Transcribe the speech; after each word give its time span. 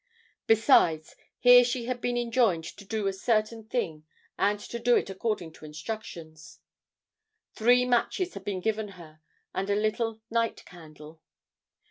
Besides, 0.47 1.15
here 1.37 1.63
she 1.63 1.85
had 1.85 2.01
been 2.01 2.17
enjoined 2.17 2.63
to 2.63 2.85
do 2.85 3.05
a 3.05 3.13
certain 3.13 3.65
thing 3.65 4.03
and 4.35 4.59
to 4.59 4.79
do 4.79 4.95
it 4.95 5.11
according 5.11 5.53
to 5.53 5.65
instructions. 5.65 6.57
Three 7.53 7.85
matches 7.85 8.33
had 8.33 8.43
been 8.43 8.61
given 8.61 8.87
her 8.97 9.21
and 9.53 9.69
a 9.69 9.75
little 9.75 10.19
night 10.31 10.65
candle. 10.65 11.21